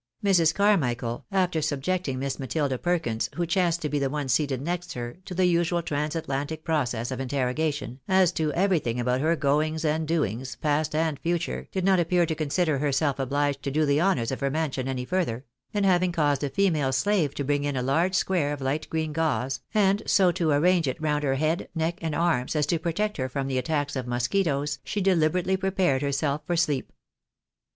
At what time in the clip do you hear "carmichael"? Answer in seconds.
0.55-1.25